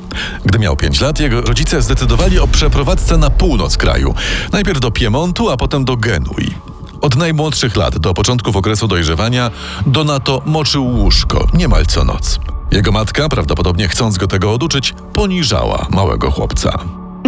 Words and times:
Gdy 0.44 0.58
miał 0.58 0.76
5 0.76 1.00
lat, 1.00 1.20
jego 1.20 1.40
rodzice 1.40 1.82
zdecydowali 1.82 2.38
o 2.38 2.48
przeprowadzce 2.48 3.16
na 3.16 3.30
północ 3.30 3.76
kraju. 3.76 4.14
Najpierw 4.52 4.80
do 4.80 4.90
Piemontu, 4.90 5.50
a 5.50 5.56
potem 5.56 5.84
do 5.84 5.96
Genui. 5.96 6.54
Od 7.00 7.16
najmłodszych 7.16 7.76
lat 7.76 7.98
do 7.98 8.14
początków 8.14 8.56
okresu 8.56 8.88
dojrzewania 8.88 9.50
Donato 9.86 10.42
moczył 10.46 10.86
łóżko 10.86 11.46
niemal 11.54 11.86
co 11.86 12.04
noc. 12.04 12.40
Jego 12.70 12.92
matka, 12.92 13.28
prawdopodobnie 13.28 13.88
chcąc 13.88 14.18
go 14.18 14.26
tego 14.26 14.52
oduczyć, 14.52 14.94
poniżała 15.12 15.86
małego 15.90 16.30
chłopca. 16.30 16.78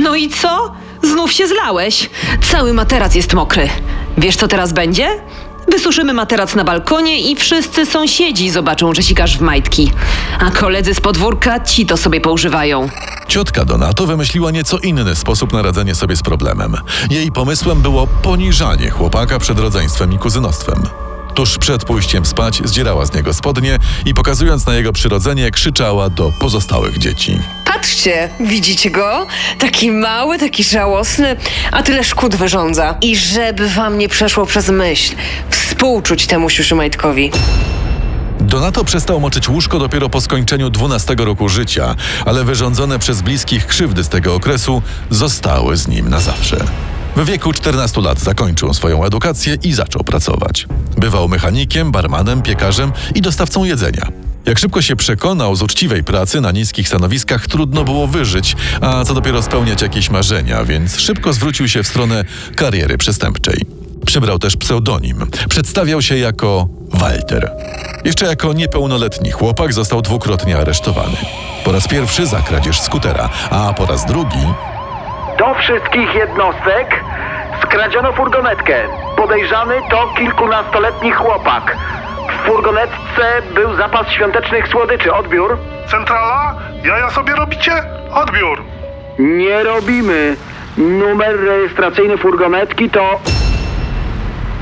No 0.03 0.17
i 0.17 0.29
co? 0.29 0.73
Znów 1.03 1.33
się 1.33 1.49
zlałeś. 1.49 2.11
Cały 2.51 2.73
materac 2.73 3.15
jest 3.15 3.35
mokry. 3.35 3.69
Wiesz, 4.19 4.37
co 4.37 4.49
teraz 4.49 4.73
będzie? 4.73 5.09
Wysuszymy 5.69 6.13
materac 6.13 6.55
na 6.55 6.65
balkonie 6.65 7.31
i 7.31 7.37
wszyscy 7.37 7.87
sąsiedzi 7.87 8.51
zobaczą, 8.51 8.95
że 8.95 9.03
sikasz 9.03 9.39
w 9.39 9.41
majtki. 9.41 9.93
A 10.39 10.51
koledzy 10.51 10.95
z 10.95 11.01
podwórka 11.01 11.61
ci 11.61 11.87
to 11.87 11.97
sobie 11.97 12.21
poużywają. 12.21 12.89
Ciotka 13.29 13.65
Donato 13.65 14.07
wymyśliła 14.07 14.51
nieco 14.51 14.79
inny 14.79 15.17
sposób 15.17 15.53
na 15.53 15.63
radzenie 15.63 15.95
sobie 15.95 16.17
z 16.17 16.23
problemem. 16.23 16.77
Jej 17.11 17.33
pomysłem 17.33 17.83
było 17.83 18.07
poniżanie 18.07 18.91
chłopaka 18.91 19.39
przed 19.39 19.59
rodzeństwem 19.59 20.13
i 20.13 20.19
kuzynostwem. 20.19 20.83
Tuż 21.35 21.59
przed 21.59 21.85
pójściem 21.85 22.27
spać 22.27 22.63
zdzierała 22.65 23.07
z 23.07 23.15
niego 23.15 23.35
spodnie 23.35 23.79
i 24.05 24.15
pokazując 24.15 24.67
na 24.67 24.75
jego 24.75 24.93
przyrodzenie 24.93 25.51
krzyczała 25.51 26.11
do 26.11 26.33
pozostałych 26.39 26.99
dzieci. 26.99 27.39
Patrzcie, 27.77 28.29
widzicie 28.41 28.91
go? 28.91 29.27
Taki 29.59 29.91
mały, 29.91 30.39
taki 30.39 30.65
żałosny, 30.65 31.37
a 31.73 31.83
tyle 31.83 32.05
szkód 32.05 32.35
wyrządza. 32.35 32.95
I 33.01 33.17
żeby 33.17 33.69
wam 33.69 33.99
nie 33.99 34.09
przeszło 34.09 34.47
przez 34.47 34.69
myśl, 34.69 35.15
współczuć 35.51 36.27
temu 36.27 36.51
siuszymajtkowi. 36.51 37.31
Donato 38.41 38.85
przestał 38.85 39.21
moczyć 39.21 39.49
łóżko 39.49 39.79
dopiero 39.79 40.09
po 40.09 40.21
skończeniu 40.21 40.71
12 40.71 41.15
roku 41.19 41.49
życia, 41.49 41.95
ale 42.27 42.45
wyrządzone 42.45 42.99
przez 42.99 43.23
bliskich 43.23 43.67
krzywdy 43.67 44.05
z 44.05 44.09
tego 44.09 44.35
okresu 44.35 44.83
zostały 45.11 45.77
z 45.77 45.89
nim 45.89 46.09
na 46.09 46.21
zawsze. 46.21 46.57
W 47.17 47.25
wieku 47.25 47.53
14 47.53 48.01
lat 48.01 48.19
zakończył 48.19 48.75
swoją 48.75 49.05
edukację 49.05 49.57
i 49.63 49.73
zaczął 49.73 50.05
pracować. 50.05 50.67
Bywał 50.97 51.29
mechanikiem, 51.29 51.93
barmanem, 51.93 52.43
piekarzem 52.43 52.93
i 53.15 53.23
dostawcą 53.23 53.65
jedzenia. 53.65 54.26
Jak 54.47 54.59
szybko 54.59 54.83
się 54.83 54.97
przekonał, 54.97 55.57
z 55.57 55.63
uczciwej 55.63 56.05
pracy 56.05 56.41
na 56.41 56.51
niskich 56.51 56.89
stanowiskach 56.89 57.47
trudno 57.47 57.85
było 57.85 58.07
wyżyć, 58.07 58.57
a 58.81 59.05
co 59.05 59.15
dopiero 59.15 59.43
spełniać 59.43 59.83
jakieś 59.83 60.11
marzenia, 60.11 60.65
więc 60.65 61.01
szybko 61.01 61.33
zwrócił 61.33 61.69
się 61.69 61.83
w 61.83 61.87
stronę 61.87 62.25
kariery 62.57 62.99
przestępczej. 62.99 63.63
Przybrał 64.07 64.39
też 64.39 64.57
pseudonim. 64.57 65.27
Przedstawiał 65.49 66.03
się 66.03 66.19
jako 66.19 66.69
Walter. 66.93 67.51
Jeszcze 68.05 68.27
jako 68.27 68.53
niepełnoletni 68.53 69.31
chłopak 69.31 69.73
został 69.73 70.03
dwukrotnie 70.03 70.59
aresztowany. 70.59 71.17
Po 71.65 71.73
raz 71.73 71.89
pierwszy 71.89 72.27
za 72.27 72.41
kradzież 72.41 72.81
skutera, 72.81 73.29
a 73.51 73.73
po 73.73 73.87
raz 73.87 74.07
drugi 74.07 74.47
Do 75.39 75.55
wszystkich 75.55 76.15
jednostek 76.15 77.05
skradziono 77.63 78.13
furgonetkę. 78.13 78.75
Podejrzany 79.17 79.75
to 79.91 80.15
kilkunastoletni 80.19 81.13
chłopak. 81.13 81.77
W 82.29 82.47
furgonetce 82.47 83.43
był 83.55 83.77
zapas 83.77 84.09
świątecznych 84.11 84.69
słodyczy. 84.69 85.13
Odbiór? 85.13 85.59
Centrala? 85.91 86.59
Jaja 86.85 87.11
sobie 87.11 87.33
robicie? 87.33 87.73
Odbiór. 88.11 88.63
Nie 89.19 89.63
robimy. 89.63 90.37
Numer 90.77 91.41
rejestracyjny 91.41 92.19
furgonetki 92.19 92.91
to... 92.91 93.21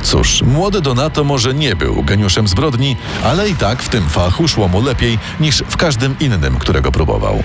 Cóż, 0.03 0.43
młody 0.43 0.81
Donato 0.81 1.25
może 1.25 1.55
nie 1.55 1.77
był 1.77 2.03
geniuszem 2.03 2.49
zbrodni, 2.49 2.97
ale 3.25 3.49
i 3.49 3.55
tak 3.55 3.83
w 3.83 3.89
tym 3.89 4.09
fachu 4.09 4.49
szło 4.49 4.69
mu 4.69 4.83
lepiej 4.83 5.19
niż 5.41 5.59
w 5.69 5.77
każdym 5.77 6.17
innym, 6.21 6.59
którego 6.59 6.93
próbował. 6.93 7.43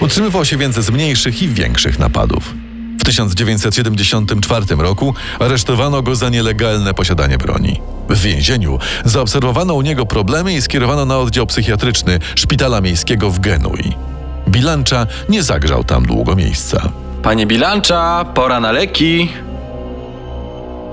Utrzymywał 0.00 0.44
się 0.44 0.56
więc 0.56 0.74
z 0.74 0.90
mniejszych 0.90 1.42
i 1.42 1.48
większych 1.48 1.98
napadów. 1.98 2.65
W 3.06 3.08
1974 3.08 4.66
roku 4.78 5.14
aresztowano 5.38 6.02
go 6.02 6.16
za 6.16 6.28
nielegalne 6.28 6.94
posiadanie 6.94 7.38
broni. 7.38 7.80
W 8.08 8.20
więzieniu 8.20 8.78
zaobserwowano 9.04 9.74
u 9.74 9.82
niego 9.82 10.06
problemy 10.06 10.54
i 10.54 10.62
skierowano 10.62 11.04
na 11.04 11.18
oddział 11.18 11.46
psychiatryczny 11.46 12.18
szpitala 12.34 12.80
miejskiego 12.80 13.30
w 13.30 13.38
Genui. 13.38 13.92
Bilancza 14.48 15.06
nie 15.28 15.42
zagrzał 15.42 15.84
tam 15.84 16.06
długo 16.06 16.36
miejsca. 16.36 16.92
Panie 17.22 17.46
Bilancza, 17.46 18.24
pora 18.34 18.60
na 18.60 18.72
leki. 18.72 19.28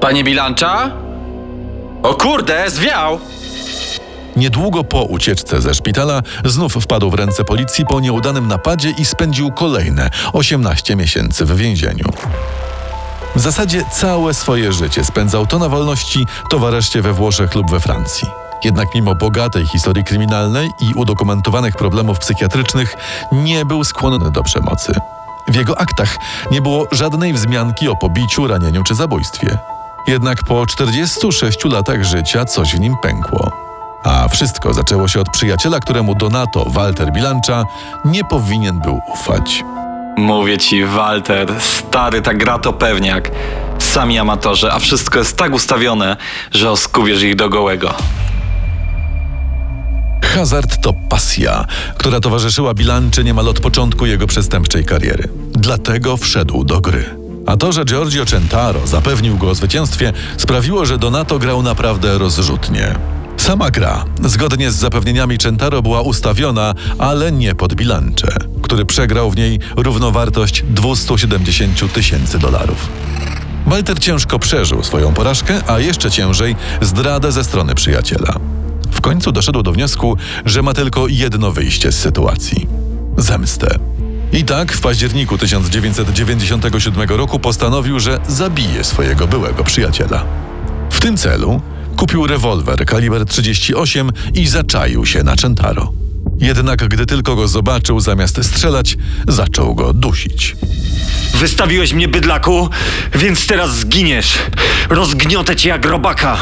Panie 0.01 0.23
Bilancza? 0.23 0.91
O 2.03 2.13
kurde, 2.13 2.69
zwiał! 2.69 3.19
Niedługo 4.35 4.83
po 4.83 5.03
ucieczce 5.03 5.61
ze 5.61 5.73
szpitala 5.73 6.21
znów 6.45 6.73
wpadł 6.73 7.09
w 7.09 7.13
ręce 7.13 7.43
policji 7.43 7.85
po 7.85 7.99
nieudanym 7.99 8.47
napadzie 8.47 8.89
i 8.97 9.05
spędził 9.05 9.51
kolejne 9.51 10.09
18 10.33 10.95
miesięcy 10.95 11.45
w 11.45 11.55
więzieniu. 11.55 12.05
W 13.35 13.39
zasadzie 13.39 13.83
całe 13.91 14.33
swoje 14.33 14.73
życie 14.73 15.05
spędzał 15.05 15.47
to 15.47 15.59
na 15.59 15.69
wolności, 15.69 16.25
to 16.49 16.59
w 16.59 16.65
areszcie 16.65 17.01
we 17.01 17.13
Włoszech 17.13 17.55
lub 17.55 17.71
we 17.71 17.79
Francji. 17.79 18.27
Jednak 18.63 18.87
mimo 18.95 19.15
bogatej 19.15 19.65
historii 19.65 20.03
kryminalnej 20.03 20.69
i 20.79 20.93
udokumentowanych 20.93 21.75
problemów 21.75 22.19
psychiatrycznych, 22.19 22.95
nie 23.31 23.65
był 23.65 23.83
skłonny 23.83 24.31
do 24.31 24.43
przemocy. 24.43 24.93
W 25.47 25.55
jego 25.55 25.79
aktach 25.79 26.17
nie 26.51 26.61
było 26.61 26.87
żadnej 26.91 27.33
wzmianki 27.33 27.89
o 27.89 27.95
pobiciu, 27.95 28.47
ranieniu 28.47 28.83
czy 28.83 28.95
zabójstwie. 28.95 29.57
Jednak 30.07 30.43
po 30.43 30.65
46 30.65 31.65
latach 31.65 32.03
życia 32.03 32.45
coś 32.45 32.75
w 32.75 32.79
nim 32.79 32.95
pękło. 33.01 33.72
A 34.03 34.27
wszystko 34.27 34.73
zaczęło 34.73 35.07
się 35.07 35.19
od 35.19 35.29
przyjaciela, 35.29 35.79
któremu 35.79 36.15
Donato, 36.15 36.65
Walter 36.69 37.11
Bilancza, 37.11 37.63
nie 38.05 38.23
powinien 38.23 38.79
był 38.79 38.99
ufać. 39.13 39.63
Mówię 40.17 40.57
ci, 40.57 40.85
Walter, 40.85 41.53
stary 41.59 42.21
ta 42.21 42.33
gra 42.33 42.59
to 42.59 42.73
pewniak. 42.73 43.31
Sami 43.79 44.19
amatorzy, 44.19 44.71
a 44.71 44.79
wszystko 44.79 45.19
jest 45.19 45.37
tak 45.37 45.53
ustawione, 45.53 46.17
że 46.51 46.71
oskubiesz 46.71 47.21
ich 47.23 47.35
do 47.35 47.49
gołego. 47.49 47.93
Hazard 50.23 50.81
to 50.81 50.93
pasja, 51.09 51.65
która 51.97 52.19
towarzyszyła 52.19 52.73
Bilanczy 52.73 53.23
niemal 53.23 53.47
od 53.47 53.59
początku 53.59 54.05
jego 54.05 54.27
przestępczej 54.27 54.85
kariery. 54.85 55.29
Dlatego 55.51 56.17
wszedł 56.17 56.63
do 56.63 56.81
gry. 56.81 57.05
A 57.47 57.57
to, 57.57 57.71
że 57.71 57.85
Giorgio 57.85 58.25
Centaro 58.25 58.87
zapewnił 58.87 59.37
go 59.37 59.49
o 59.49 59.55
zwycięstwie, 59.55 60.13
sprawiło, 60.37 60.85
że 60.85 60.97
Donato 60.97 61.39
grał 61.39 61.63
naprawdę 61.63 62.17
rozrzutnie. 62.17 62.95
Sama 63.37 63.71
gra, 63.71 64.05
zgodnie 64.23 64.71
z 64.71 64.75
zapewnieniami 64.75 65.37
Centaro, 65.37 65.81
była 65.81 66.01
ustawiona, 66.01 66.73
ale 66.97 67.31
nie 67.31 67.55
pod 67.55 67.73
Bilancze, 67.73 68.27
który 68.61 68.85
przegrał 68.85 69.31
w 69.31 69.35
niej 69.35 69.59
równowartość 69.75 70.63
270 70.69 71.93
tysięcy 71.93 72.39
dolarów. 72.39 72.89
Walter 73.67 73.99
ciężko 73.99 74.39
przeżył 74.39 74.83
swoją 74.83 75.13
porażkę, 75.13 75.61
a 75.67 75.79
jeszcze 75.79 76.11
ciężej 76.11 76.55
zdradę 76.81 77.31
ze 77.31 77.43
strony 77.43 77.75
przyjaciela. 77.75 78.39
W 78.91 79.01
końcu 79.01 79.31
doszedł 79.31 79.63
do 79.63 79.71
wniosku, 79.71 80.17
że 80.45 80.61
ma 80.61 80.73
tylko 80.73 81.07
jedno 81.07 81.51
wyjście 81.51 81.91
z 81.91 81.99
sytuacji 81.99 82.67
zemstę. 83.17 83.79
I 84.33 84.43
tak 84.43 84.71
w 84.71 84.81
październiku 84.81 85.37
1997 85.37 87.09
roku 87.09 87.39
postanowił, 87.39 87.99
że 87.99 88.19
zabije 88.27 88.83
swojego 88.83 89.27
byłego 89.27 89.63
przyjaciela. 89.63 90.25
W 90.89 90.99
tym 90.99 91.17
celu 91.17 91.61
kupił 91.97 92.27
rewolwer 92.27 92.85
kaliber 92.85 93.25
38 93.25 94.11
i 94.33 94.47
zaczaił 94.47 95.05
się 95.05 95.23
na 95.23 95.35
Centaro. 95.35 95.93
Jednak 96.39 96.87
gdy 96.87 97.05
tylko 97.05 97.35
go 97.35 97.47
zobaczył, 97.47 97.99
zamiast 97.99 98.45
strzelać, 98.45 98.97
zaczął 99.27 99.75
go 99.75 99.93
dusić. 99.93 100.55
Wystawiłeś 101.35 101.93
mnie, 101.93 102.07
bydlaku, 102.07 102.69
więc 103.15 103.47
teraz 103.47 103.75
zginiesz. 103.75 104.33
Rozgniotę 104.89 105.55
cię 105.55 105.69
jak 105.69 105.85
robaka. 105.85 106.37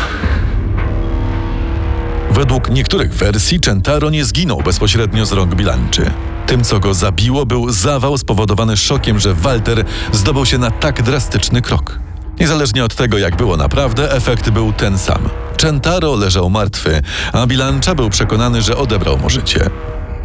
Według 2.32 2.70
niektórych 2.70 3.14
wersji 3.14 3.60
Centaro 3.60 4.10
nie 4.10 4.26
zginął 4.26 4.62
bezpośrednio 4.62 5.26
z 5.26 5.32
rąk 5.32 5.56
Bilanczy. 5.56 6.12
Tym, 6.48 6.64
co 6.64 6.80
go 6.80 6.94
zabiło, 6.94 7.46
był 7.46 7.72
zawał 7.72 8.18
spowodowany 8.18 8.78
szokiem, 8.78 9.20
że 9.20 9.34
Walter 9.34 9.86
zdobył 10.12 10.46
się 10.46 10.58
na 10.58 10.72
tak 10.72 11.04
drastyczny 11.04 11.62
krok. 11.62 12.00
Niezależnie 12.40 12.84
od 12.84 12.96
tego, 12.96 13.18
jak 13.18 13.36
było 13.36 13.58
naprawdę, 13.58 14.12
efekt 14.12 14.50
był 14.50 14.74
ten 14.74 14.98
sam. 14.98 15.30
Centaro 15.58 16.16
leżał 16.16 16.50
martwy, 16.50 17.02
a 17.34 17.48
Bilancza 17.48 17.96
był 17.96 18.10
przekonany, 18.10 18.62
że 18.62 18.78
odebrał 18.78 19.18
mu 19.18 19.30
życie. 19.30 19.70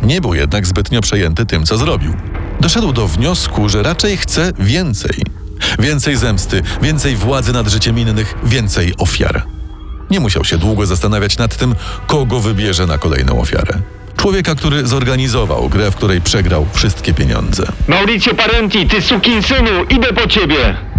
Nie 0.03 0.20
był 0.20 0.35
jednak 0.35 0.67
zbytnio 0.67 1.00
przejęty 1.00 1.47
tym, 1.47 1.67
co 1.67 1.79
zrobił. 1.79 2.14
Doszedł 2.61 2.93
do 2.93 3.06
wniosku, 3.06 3.69
że 3.69 3.82
raczej 3.82 4.17
chce 4.17 4.53
więcej. 4.58 5.23
Więcej 5.79 6.17
zemsty, 6.17 6.62
więcej 6.82 7.17
władzy 7.17 7.53
nad 7.53 7.69
życiem 7.69 7.99
innych, 7.99 8.35
więcej 8.44 8.94
ofiar. 8.99 9.43
Nie 10.11 10.20
musiał 10.20 10.44
się 10.44 10.58
długo 10.58 10.87
zastanawiać 10.87 11.38
nad 11.38 11.56
tym, 11.56 11.75
kogo 12.06 12.41
wybierze 12.41 12.87
na 12.87 12.99
kolejną 12.99 13.41
ofiarę. 13.41 13.79
Człowieka, 14.17 14.55
który 14.55 14.87
zorganizował 14.87 15.69
grę, 15.69 15.91
w 15.91 15.97
której 15.97 16.20
przegrał 16.20 16.67
wszystkie 16.73 17.14
pieniądze. 17.14 17.67
Mauricio 17.88 18.35
Parenti, 18.35 18.87
ty 18.87 19.03
sukinsynu, 19.03 19.85
idę 19.91 20.12
po 20.12 20.26
ciebie! 20.26 20.95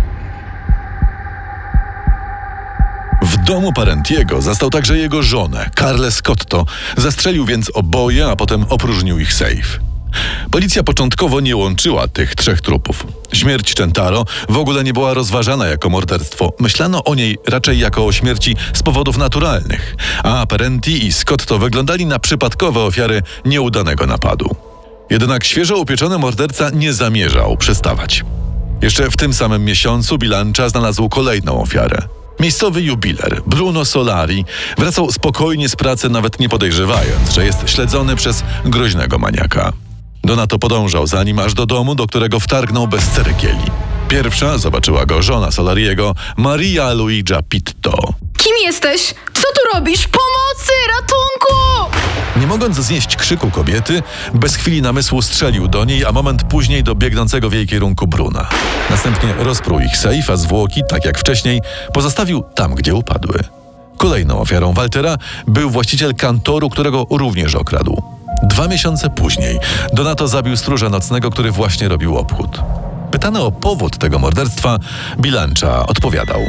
Domu 3.48 3.74
Parentiego 3.74 4.42
zastał 4.42 4.70
także 4.70 4.98
jego 4.98 5.24
żonę, 5.24 5.70
Carle 5.80 6.12
Scotto. 6.12 6.66
Zastrzelił 6.98 7.46
więc 7.46 7.72
oboje, 7.74 8.28
a 8.28 8.36
potem 8.36 8.66
opróżnił 8.70 9.20
ich 9.20 9.34
sejf. 9.34 9.80
Policja 10.52 10.84
początkowo 10.84 11.40
nie 11.40 11.56
łączyła 11.56 12.08
tych 12.08 12.36
trzech 12.36 12.62
trupów. 12.62 13.08
Śmierć 13.34 13.74
Centaro 13.74 14.26
w 14.50 14.58
ogóle 14.58 14.84
nie 14.84 14.94
była 14.94 15.14
rozważana 15.14 15.68
jako 15.68 15.90
morderstwo. 15.90 16.54
Myślano 16.60 17.04
o 17.04 17.16
niej 17.16 17.38
raczej 17.48 17.80
jako 17.80 18.06
o 18.06 18.12
śmierci 18.12 18.56
z 18.74 18.84
powodów 18.84 19.18
naturalnych, 19.18 19.96
a 20.24 20.46
Parenti 20.46 21.06
i 21.06 21.14
Scotto 21.14 21.60
wyglądali 21.60 22.06
na 22.06 22.20
przypadkowe 22.20 22.82
ofiary 22.82 23.22
nieudanego 23.46 24.06
napadu. 24.06 24.56
Jednak 25.10 25.44
świeżo 25.44 25.78
upieczony 25.78 26.18
morderca 26.18 26.70
nie 26.70 26.94
zamierzał 26.94 27.58
przestawać. 27.58 28.24
Jeszcze 28.82 29.12
w 29.12 29.18
tym 29.18 29.34
samym 29.34 29.66
miesiącu 29.66 30.18
Bilancza 30.18 30.70
znalazł 30.70 31.10
kolejną 31.10 31.62
ofiarę. 31.62 32.17
Miejscowy 32.40 32.82
jubiler 32.82 33.42
Bruno 33.46 33.86
Solari 33.86 34.46
wracał 34.78 35.12
spokojnie 35.12 35.70
z 35.70 35.76
pracy, 35.76 36.10
nawet 36.10 36.40
nie 36.40 36.50
podejrzewając, 36.50 37.34
że 37.34 37.46
jest 37.46 37.70
śledzony 37.70 38.16
przez 38.16 38.44
groźnego 38.66 39.20
maniaka. 39.20 39.74
Donato 40.24 40.60
podążał 40.60 41.08
za 41.08 41.24
nim 41.24 41.40
aż 41.40 41.54
do 41.54 41.66
domu, 41.66 41.96
do 41.96 42.08
którego 42.08 42.40
wtargnął 42.40 42.88
bez 42.88 43.04
cerekieli. 43.04 43.64
Pierwsza 44.08 44.58
zobaczyła 44.58 45.06
go 45.06 45.22
żona 45.22 45.52
Solariego, 45.52 46.16
Maria 46.38 46.94
Luigia 46.94 47.42
Pitto. 47.42 48.14
Kim 48.48 48.56
jesteś? 48.66 49.14
Co 49.34 49.42
tu 49.42 49.76
robisz? 49.78 50.08
Pomocy! 50.08 50.74
Ratunku! 50.96 51.98
Nie 52.40 52.48
mogąc 52.48 52.76
znieść 52.76 53.16
krzyku 53.16 53.52
kobiety, 53.52 54.04
bez 54.34 54.56
chwili 54.56 54.82
namysłu 54.82 55.22
strzelił 55.22 55.68
do 55.68 55.86
niej, 55.86 56.06
a 56.06 56.12
moment 56.12 56.44
później 56.44 56.84
do 56.84 56.96
biegnącego 56.96 57.50
w 57.50 57.54
jej 57.54 57.68
kierunku 57.68 58.08
Bruna. 58.08 58.50
Następnie 58.90 59.34
rozpruł 59.40 59.80
ich 59.80 59.98
sejf, 59.98 60.30
a 60.30 60.38
zwłoki, 60.38 60.82
tak 60.90 61.06
jak 61.06 61.20
wcześniej, 61.20 61.62
pozostawił 61.94 62.44
tam, 62.56 62.76
gdzie 62.76 62.96
upadły. 62.96 63.40
Kolejną 63.98 64.40
ofiarą 64.40 64.74
Waltera 64.74 65.18
był 65.48 65.70
właściciel 65.70 66.16
kantoru, 66.16 66.70
którego 66.70 67.06
również 67.10 67.56
okradł. 67.56 68.04
Dwa 68.44 68.68
miesiące 68.68 69.10
później 69.10 69.60
Donato 69.94 70.28
zabił 70.28 70.58
stróża 70.58 70.90
nocnego, 70.90 71.30
który 71.30 71.52
właśnie 71.52 71.88
robił 71.88 72.18
obchód. 72.18 72.62
Pytany 73.12 73.42
o 73.42 73.52
powód 73.52 73.98
tego 73.98 74.20
morderstwa, 74.20 74.78
Bilancza 75.20 75.86
odpowiadał. 75.88 76.40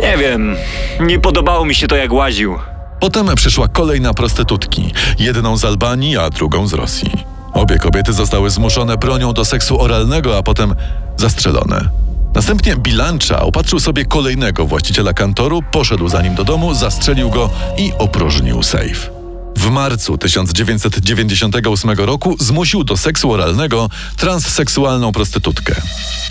Nie 0.00 0.16
wiem, 0.16 0.56
nie 1.00 1.18
podobało 1.18 1.64
mi 1.64 1.74
się 1.74 1.86
to 1.86 1.96
jak 1.96 2.12
łaził. 2.12 2.58
Potem 3.00 3.26
przyszła 3.36 3.68
kolejna 3.68 4.14
prostytutki, 4.14 4.92
jedną 5.18 5.56
z 5.56 5.64
Albanii, 5.64 6.16
a 6.16 6.30
drugą 6.30 6.66
z 6.66 6.72
Rosji. 6.72 7.10
Obie 7.52 7.78
kobiety 7.78 8.12
zostały 8.12 8.50
zmuszone 8.50 8.96
bronią 8.96 9.32
do 9.32 9.44
seksu 9.44 9.80
oralnego, 9.80 10.38
a 10.38 10.42
potem 10.42 10.74
zastrzelone. 11.16 11.88
Następnie 12.34 12.76
Bilancza 12.76 13.40
opatrzył 13.40 13.80
sobie 13.80 14.04
kolejnego 14.04 14.66
właściciela 14.66 15.12
kantoru, 15.12 15.62
poszedł 15.72 16.08
za 16.08 16.22
nim 16.22 16.34
do 16.34 16.44
domu, 16.44 16.74
zastrzelił 16.74 17.30
go 17.30 17.50
i 17.76 17.92
opróżnił 17.98 18.62
sejf. 18.62 19.17
W 19.56 19.70
marcu 19.70 20.18
1998 20.18 21.90
roku 21.90 22.36
zmusił 22.40 22.84
do 22.84 22.96
seksu 22.96 23.32
oralnego 23.32 23.90
transseksualną 24.16 25.12
prostytutkę. 25.12 25.74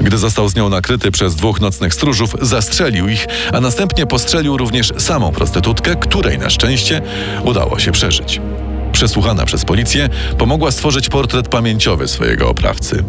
Gdy 0.02 0.18
został 0.18 0.50
z 0.50 0.56
nią 0.56 0.70
nakryty 0.70 1.12
przez 1.12 1.36
dwóch 1.36 1.62
nocnych 1.62 1.94
stróżów, 1.94 2.36
zastrzelił 2.42 3.08
ich, 3.08 3.28
a 3.54 3.62
następnie 3.62 4.06
postrzelił 4.06 4.58
również 4.58 4.94
samą 4.98 5.32
prostytutkę, 5.32 5.96
której 5.96 6.38
na 6.38 6.50
szczęście 6.50 7.02
udało 7.44 7.80
się 7.80 7.92
przeżyć. 7.92 8.42
Przesłuchana 8.92 9.46
przez 9.46 9.66
policję, 9.66 10.10
pomogła 10.38 10.72
stworzyć 10.72 11.10
portret 11.10 11.48
pamięciowy 11.48 12.08
swojego 12.08 12.50
oprawcy. 12.50 13.04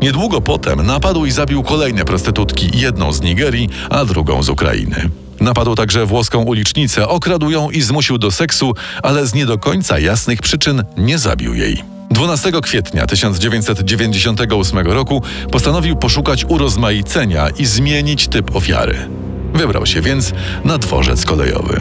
Niedługo 0.00 0.40
potem 0.40 0.86
napadł 0.86 1.26
i 1.26 1.30
zabił 1.30 1.62
kolejne 1.62 2.04
prostytutki, 2.04 2.70
jedną 2.74 3.12
z 3.12 3.20
Nigerii, 3.20 3.68
a 3.90 4.04
drugą 4.04 4.42
z 4.42 4.48
Ukrainy. 4.48 5.08
Napadł 5.40 5.74
także 5.74 6.06
włoską 6.06 6.42
ulicznicę, 6.42 7.08
okradł 7.08 7.50
ją 7.50 7.70
i 7.70 7.82
zmusił 7.82 8.18
do 8.18 8.30
seksu, 8.30 8.74
ale 9.02 9.26
z 9.26 9.34
nie 9.34 9.46
do 9.46 9.58
końca 9.58 9.98
jasnych 9.98 10.42
przyczyn 10.42 10.84
nie 10.96 11.18
zabił 11.18 11.54
jej. 11.54 11.82
12 12.10 12.52
kwietnia 12.62 13.06
1998 13.06 14.78
roku 14.78 15.22
postanowił 15.50 15.96
poszukać 15.96 16.44
urozmaicenia 16.48 17.48
i 17.48 17.66
zmienić 17.66 18.28
typ 18.28 18.56
ofiary. 18.56 19.08
Wybrał 19.54 19.86
się 19.86 20.00
więc 20.00 20.32
na 20.64 20.78
dworzec 20.78 21.24
kolejowy. 21.24 21.80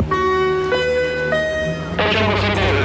Pociąg 1.98 2.26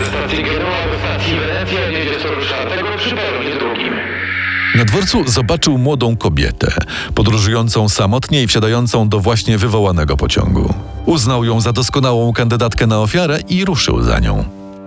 ze 0.01 0.07
stacji 0.07 0.45
Genoa 0.45 0.87
do 0.93 0.99
stacji 0.99 1.35
Wenecja 1.37 1.89
jedzie 1.91 2.21
104 2.21 2.99
przy 2.99 3.17
peronie 3.17 3.55
drugim. 3.59 4.10
Na 4.75 4.85
dworcu 4.85 5.29
zobaczył 5.29 5.79
młodą 5.79 6.17
kobietę, 6.17 6.73
podróżującą 7.15 7.89
samotnie 7.89 8.43
i 8.43 8.47
wsiadającą 8.47 9.09
do 9.09 9.21
właśnie 9.21 9.59
wywołanego 9.59 10.17
pociągu. 10.17 10.75
Uznał 11.07 11.45
ją 11.45 11.61
za 11.61 11.73
doskonałą 11.73 12.33
kandydatkę 12.33 12.87
na 12.87 13.01
ofiarę 13.01 13.41
i 13.49 13.65
ruszył 13.65 14.03
za 14.03 14.19
nią. 14.19 14.45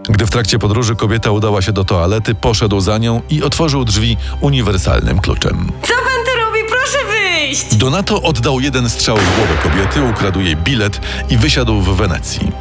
Gdy 0.09 0.25
w 0.25 0.29
trakcie 0.29 0.59
podróży 0.59 0.95
kobieta 0.95 1.31
udała 1.31 1.61
się 1.61 1.71
do 1.71 1.83
toalety, 1.83 2.35
poszedł 2.35 2.79
za 2.79 2.97
nią 2.97 3.21
i 3.29 3.43
otworzył 3.43 3.85
drzwi 3.85 4.17
uniwersalnym 4.41 5.19
kluczem. 5.19 5.71
Co 5.81 5.93
pan 5.93 6.25
tu 6.25 6.45
robi? 6.45 6.59
Proszę 6.69 6.97
wyjść! 7.07 7.75
Donato 7.75 8.21
oddał 8.21 8.59
jeden 8.59 8.89
strzał 8.89 9.17
w 9.17 9.35
głowę 9.35 9.57
kobiety, 9.63 10.03
ukradł 10.03 10.39
jej 10.39 10.55
bilet 10.55 11.01
i 11.29 11.37
wysiadł 11.37 11.81
w 11.81 11.97
Wenecji. 11.97 12.51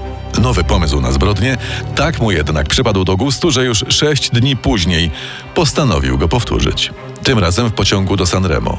Nowy 0.40 0.64
pomysł 0.64 1.00
na 1.00 1.12
zbrodnię 1.12 1.56
tak 1.94 2.20
mu 2.20 2.30
jednak 2.30 2.68
przypadł 2.68 3.04
do 3.04 3.16
gustu, 3.16 3.50
że 3.50 3.64
już 3.64 3.84
sześć 3.88 4.30
dni 4.30 4.56
później 4.56 5.10
postanowił 5.54 6.18
go 6.18 6.28
powtórzyć. 6.28 6.90
Tym 7.22 7.38
razem 7.38 7.69
w 7.69 7.72
pociągu 7.72 8.16
do 8.16 8.26
Sanremo. 8.26 8.78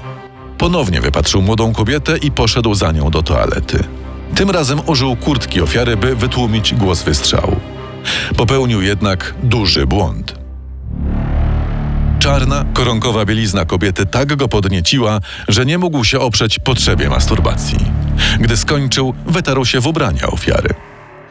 Ponownie 0.58 1.02
wypatrzył 1.02 1.42
młodą 1.42 1.74
kobietę 1.74 2.18
i 2.18 2.32
poszedł 2.32 2.74
za 2.74 2.92
nią 2.92 3.10
do 3.10 3.24
toalety. 3.24 3.84
Tym 4.36 4.50
razem 4.50 4.82
użył 4.86 5.16
kurtki 5.16 5.62
ofiary, 5.62 5.98
by 5.98 6.16
wytłumić 6.16 6.74
głos 6.74 7.04
wystrzału. 7.04 7.60
Popełnił 8.38 8.82
jednak 8.82 9.34
duży 9.44 9.88
błąd. 9.88 10.36
Czarna, 12.20 12.66
koronkowa 12.74 13.26
bielizna 13.26 13.66
kobiety 13.66 14.06
tak 14.06 14.36
go 14.36 14.48
podnieciła, 14.48 15.20
że 15.48 15.66
nie 15.66 15.78
mógł 15.78 16.04
się 16.04 16.20
oprzeć 16.20 16.60
potrzebie 16.60 17.10
masturbacji. 17.10 17.80
Gdy 18.40 18.58
skończył, 18.58 19.14
wytarł 19.26 19.66
się 19.66 19.80
w 19.80 19.88
ubrania 19.88 20.28
ofiary. 20.28 20.70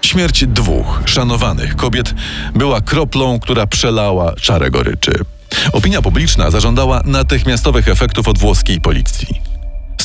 Śmierć 0.02 0.44
dwóch 0.46 1.02
szanowanych 1.04 1.76
kobiet 1.76 2.14
była 2.54 2.80
kroplą, 2.80 3.40
która 3.40 3.66
przelała 3.66 4.34
czarę 4.34 4.70
goryczy. 4.70 5.12
Opinia 5.72 6.02
publiczna 6.02 6.50
zażądała 6.50 7.02
natychmiastowych 7.04 7.88
efektów 7.88 8.28
od 8.28 8.38
włoskiej 8.38 8.80
policji. 8.80 9.51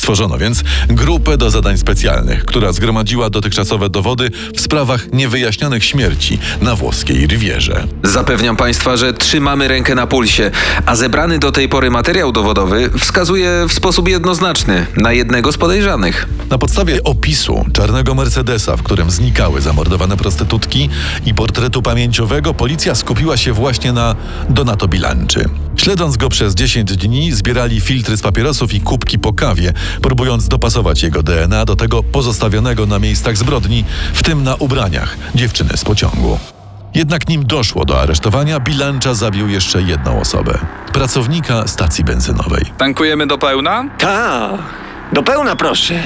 Stworzono 0.07 0.37
więc 0.37 0.63
grupę 0.89 1.37
do 1.37 1.49
zadań 1.49 1.77
specjalnych, 1.77 2.45
która 2.45 2.71
zgromadziła 2.71 3.29
dotychczasowe 3.29 3.89
dowody 3.89 4.31
w 4.55 4.61
sprawach 4.61 5.13
niewyjaśnionych 5.13 5.85
śmierci 5.85 6.39
na 6.61 6.75
włoskiej 6.75 7.27
Rivierze. 7.27 7.87
Zapewniam 8.03 8.55
Państwa, 8.55 8.97
że 8.97 9.13
trzymamy 9.13 9.67
rękę 9.67 9.95
na 9.95 10.07
pulsie, 10.07 10.51
a 10.85 10.95
zebrany 10.95 11.39
do 11.39 11.51
tej 11.51 11.69
pory 11.69 11.91
materiał 11.91 12.31
dowodowy 12.31 12.89
wskazuje 12.99 13.65
w 13.69 13.73
sposób 13.73 14.09
jednoznaczny 14.09 14.85
na 14.97 15.11
jednego 15.11 15.51
z 15.51 15.57
podejrzanych. 15.57 16.27
Na 16.49 16.57
podstawie 16.57 17.03
opisu 17.03 17.65
czarnego 17.73 18.15
Mercedesa, 18.15 18.77
w 18.77 18.83
którym 18.83 19.11
znikały 19.11 19.61
zamordowane 19.61 20.17
prostytutki 20.17 20.89
i 21.25 21.33
portretu 21.33 21.81
pamięciowego, 21.81 22.53
policja 22.53 22.95
skupiła 22.95 23.37
się 23.37 23.53
właśnie 23.53 23.93
na 23.93 24.15
Donato 24.49 24.87
Bilanczy. 24.87 25.49
Śledząc 25.77 26.17
go 26.17 26.29
przez 26.29 26.55
10 26.55 26.97
dni, 26.97 27.31
zbierali 27.31 27.81
filtry 27.81 28.17
z 28.17 28.21
papierosów 28.21 28.73
i 28.73 28.81
kubki 28.81 29.19
po 29.19 29.33
kawie, 29.33 29.73
próbując 30.01 30.47
dopasować 30.47 31.03
jego 31.03 31.23
DNA 31.23 31.65
do 31.65 31.75
tego 31.75 32.03
pozostawionego 32.03 32.85
na 32.85 32.99
miejscach 32.99 33.37
zbrodni, 33.37 33.85
w 34.13 34.23
tym 34.23 34.43
na 34.43 34.55
ubraniach 34.55 35.17
dziewczyny 35.35 35.77
z 35.77 35.83
pociągu. 35.83 36.39
Jednak 36.95 37.29
nim 37.29 37.45
doszło 37.45 37.85
do 37.85 38.01
aresztowania, 38.01 38.59
Bilancza 38.59 39.13
zabił 39.13 39.49
jeszcze 39.49 39.81
jedną 39.81 40.19
osobę 40.19 40.59
pracownika 40.93 41.67
stacji 41.67 42.03
benzynowej. 42.03 42.65
Tankujemy 42.77 43.27
do 43.27 43.37
pełna? 43.37 43.89
Ta, 43.97 44.49
do 45.13 45.23
pełna 45.23 45.55
proszę. 45.55 46.03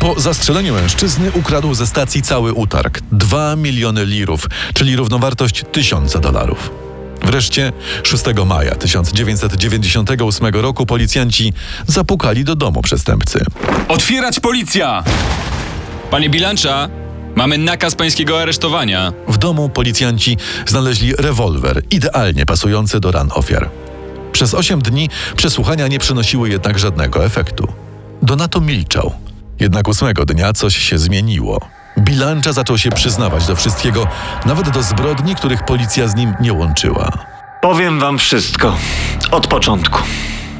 Po 0.00 0.20
zastrzeleniu 0.20 0.74
mężczyzny 0.74 1.32
ukradł 1.32 1.74
ze 1.74 1.86
stacji 1.86 2.22
cały 2.22 2.52
utarg 2.52 3.00
2 3.12 3.56
miliony 3.56 4.04
lirów, 4.04 4.46
czyli 4.74 4.96
równowartość 4.96 5.64
tysiąca 5.72 6.18
dolarów. 6.18 6.85
Wreszcie 7.22 7.72
6 8.02 8.24
maja 8.46 8.74
1998 8.74 10.54
roku 10.54 10.86
policjanci 10.86 11.52
zapukali 11.86 12.44
do 12.44 12.56
domu 12.56 12.82
przestępcy. 12.82 13.44
Otwierać 13.88 14.40
policja! 14.40 15.04
Panie 16.10 16.30
Bilancza, 16.30 16.88
mamy 17.36 17.58
nakaz 17.58 17.94
pańskiego 17.94 18.40
aresztowania. 18.42 19.12
W 19.28 19.38
domu 19.38 19.68
policjanci 19.68 20.36
znaleźli 20.66 21.16
rewolwer, 21.16 21.82
idealnie 21.90 22.46
pasujący 22.46 23.00
do 23.00 23.12
ran 23.12 23.30
ofiar. 23.34 23.70
Przez 24.32 24.54
8 24.54 24.82
dni 24.82 25.08
przesłuchania 25.36 25.88
nie 25.88 25.98
przynosiły 25.98 26.48
jednak 26.48 26.78
żadnego 26.78 27.24
efektu. 27.24 27.68
Donato 28.22 28.60
milczał. 28.60 29.12
Jednak 29.60 29.88
ósmego 29.88 30.24
dnia 30.24 30.52
coś 30.52 30.76
się 30.76 30.98
zmieniło. 30.98 31.60
Bilancza 31.98 32.52
zaczął 32.52 32.78
się 32.78 32.90
przyznawać 32.90 33.46
do 33.46 33.56
wszystkiego, 33.56 34.06
nawet 34.46 34.70
do 34.70 34.82
zbrodni, 34.82 35.34
których 35.34 35.64
policja 35.64 36.08
z 36.08 36.14
nim 36.14 36.34
nie 36.40 36.52
łączyła. 36.52 37.12
Powiem 37.62 38.00
wam 38.00 38.18
wszystko. 38.18 38.76
Od 39.30 39.46
początku. 39.46 40.02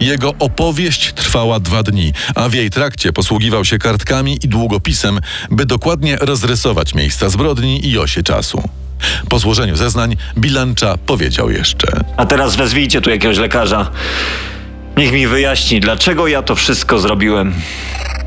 Jego 0.01 0.35
opowieść 0.39 1.13
trwała 1.13 1.61
dwa 1.61 1.83
dni, 1.83 2.13
a 2.35 2.49
w 2.49 2.55
jej 2.55 2.71
trakcie 2.71 3.13
posługiwał 3.13 3.65
się 3.65 3.79
kartkami 3.79 4.39
i 4.43 4.49
długopisem, 4.49 5.21
by 5.51 5.67
dokładnie 5.67 6.17
rozrysować 6.17 6.95
miejsca 6.95 7.29
zbrodni 7.29 7.89
i 7.89 7.99
osie 7.99 8.23
czasu. 8.23 8.63
Po 9.29 9.39
złożeniu 9.39 9.77
zeznań 9.77 10.17
Bilancza 10.39 10.99
powiedział 11.07 11.51
jeszcze. 11.51 11.89
A 12.17 12.27
teraz 12.27 12.57
wezwijcie 12.57 13.01
tu 13.01 13.11
jakiegoś 13.11 13.39
lekarza. 13.39 13.91
Niech 14.97 15.13
mi 15.13 15.27
wyjaśni, 15.27 15.81
dlaczego 15.81 16.27
ja 16.27 16.43
to 16.43 16.55
wszystko 16.55 16.99
zrobiłem. 16.99 17.55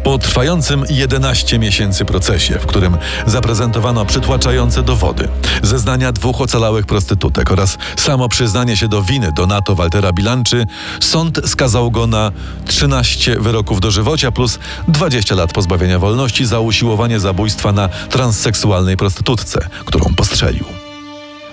Po 0.03 0.18
trwającym 0.18 0.86
11 0.89 1.60
miesięcy 1.60 2.06
procesie, 2.06 2.60
w 2.60 2.65
którym 2.65 2.98
zaprezentowano 3.25 4.06
przytłaczające 4.06 4.84
dowody, 4.84 5.27
zeznania 5.63 6.12
dwóch 6.12 6.41
ocalałych 6.41 6.86
prostytutek 6.86 7.51
oraz 7.51 7.77
samo 7.96 8.29
przyznanie 8.29 8.77
się 8.77 8.88
do 8.88 9.03
winy 9.03 9.32
Donato 9.32 9.75
Waltera 9.75 10.13
Bilanczy, 10.13 10.65
sąd 11.00 11.41
skazał 11.46 11.91
go 11.91 12.08
na 12.08 12.32
13 12.65 13.39
wyroków 13.39 13.82
dożywocia 13.82 14.32
plus 14.32 14.60
20 14.88 15.36
lat 15.36 15.53
pozbawienia 15.53 16.00
wolności 16.00 16.46
za 16.46 16.60
usiłowanie 16.60 17.20
zabójstwa 17.20 17.72
na 17.72 17.89
transseksualnej 17.89 18.98
prostytutce, 18.98 19.60
którą 19.86 20.15
postrzelił. 20.15 20.65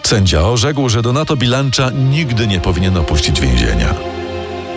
Sędzia 0.03 0.43
orzekł, 0.43 0.89
że 0.89 1.03
Donato 1.03 1.37
Bilancza 1.37 1.91
nigdy 1.91 2.47
nie 2.47 2.61
powinien 2.61 2.97
opuścić 2.97 3.41
więzienia. 3.41 3.95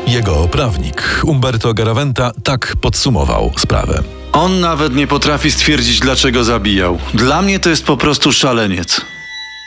Jego 0.10 0.48
prawnik 0.48 1.22
Umberto 1.24 1.74
Garaventa 1.74 2.32
tak 2.44 2.76
podsumował 2.82 3.52
sprawę. 3.58 4.04
On 4.32 4.60
nawet 4.60 4.96
nie 4.96 5.08
potrafi 5.08 5.52
stwierdzić, 5.52 6.00
dlaczego 6.00 6.44
zabijał. 6.44 6.98
Dla 7.14 7.42
mnie 7.42 7.60
to 7.60 7.70
jest 7.70 7.86
po 7.86 7.98
prostu 7.98 8.32
szaleniec. 8.32 9.02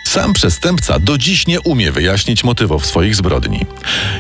Sam 0.04 0.32
przestępca 0.32 0.98
do 0.98 1.18
dziś 1.18 1.46
nie 1.46 1.60
umie 1.60 1.92
wyjaśnić 1.92 2.44
motywów 2.44 2.86
swoich 2.86 3.16
zbrodni. 3.16 3.66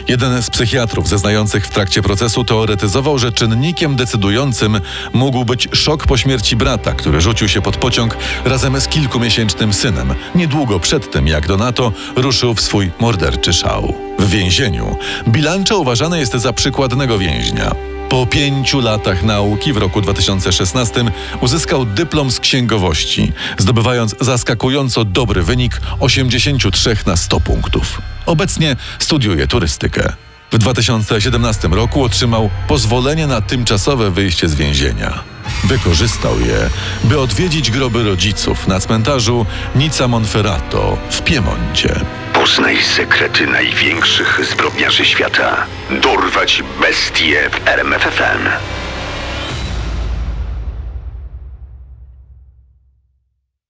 Jeden 0.08 0.42
z 0.42 0.50
psychiatrów 0.50 1.08
zeznających 1.08 1.66
w 1.66 1.70
trakcie 1.70 2.02
procesu 2.02 2.44
teoretyzował, 2.44 3.18
że 3.18 3.32
czynnikiem 3.32 3.96
decydującym 3.96 4.80
mógł 5.12 5.44
być 5.44 5.68
szok 5.72 6.06
po 6.06 6.16
śmierci 6.16 6.56
brata, 6.56 6.92
który 6.92 7.20
rzucił 7.20 7.48
się 7.48 7.62
pod 7.62 7.76
pociąg 7.76 8.16
razem 8.44 8.80
z 8.80 8.88
kilkumiesięcznym 8.88 9.72
synem, 9.72 10.14
niedługo 10.34 10.80
przed 10.80 11.10
tym 11.10 11.28
jak 11.28 11.46
Donato 11.46 11.92
ruszył 12.16 12.54
w 12.54 12.60
swój 12.60 12.90
morderczy 13.00 13.52
szał. 13.52 13.94
W 14.18 14.30
więzieniu 14.30 14.96
Bilancza 15.28 15.74
uważany 15.74 16.18
jest 16.18 16.32
za 16.32 16.52
przykładnego 16.52 17.18
więźnia. 17.18 17.74
Po 18.12 18.26
pięciu 18.26 18.80
latach 18.80 19.22
nauki 19.22 19.72
w 19.72 19.76
roku 19.76 20.00
2016 20.00 21.04
uzyskał 21.40 21.84
dyplom 21.84 22.30
z 22.30 22.40
księgowości, 22.40 23.32
zdobywając 23.58 24.14
zaskakująco 24.20 25.04
dobry 25.04 25.42
wynik 25.42 25.80
83 26.00 26.96
na 27.06 27.16
100 27.16 27.40
punktów. 27.40 28.02
Obecnie 28.26 28.76
studiuje 28.98 29.46
turystykę. 29.46 30.12
W 30.50 30.58
2017 30.58 31.68
roku 31.68 32.04
otrzymał 32.04 32.50
pozwolenie 32.68 33.26
na 33.26 33.40
tymczasowe 33.40 34.10
wyjście 34.10 34.48
z 34.48 34.54
więzienia. 34.54 35.31
Wykorzystał 35.64 36.40
je, 36.40 36.70
by 37.04 37.20
odwiedzić 37.20 37.70
groby 37.70 38.04
rodziców 38.04 38.68
na 38.68 38.80
cmentarzu 38.80 39.46
Nica 39.74 40.08
Monferrato 40.08 40.98
w 41.10 41.22
Piemoncie. 41.22 42.00
Poznaj 42.32 42.82
sekrety 42.82 43.46
największych 43.46 44.40
zbrodniarzy 44.52 45.04
świata. 45.04 45.66
Dorwać 46.02 46.62
bestie 46.80 47.50
w 47.50 47.68
RMFFM. 47.68 48.48